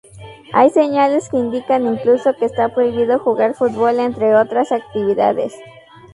Hay 0.51 0.71
señales 0.71 1.29
que 1.29 1.37
indican 1.37 1.85
incluso 1.85 2.33
que 2.33 2.45
está 2.45 2.73
prohibido 2.73 3.19
jugar 3.19 3.53
fútbol, 3.53 3.99
entre 3.99 4.35
otras 4.35 4.71
actividades. 4.71 5.53